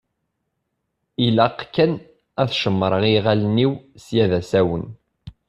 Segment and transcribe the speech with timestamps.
[1.25, 1.93] Ilaq kan
[2.41, 3.73] ad cemṛeɣ iɣallen-iw
[4.03, 4.85] sya d asawen.